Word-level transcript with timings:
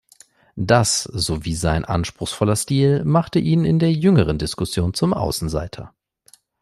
Das 0.55 1.03
sowie 1.03 1.53
sein 1.53 1.85
anspruchsvoller 1.85 2.55
Stil 2.55 3.05
machte 3.05 3.37
ihn 3.37 3.65
in 3.65 3.77
der 3.77 3.93
jüngeren 3.93 4.39
Diskussion 4.39 4.95
zum 4.95 5.13
Außenseiter. 5.13 5.93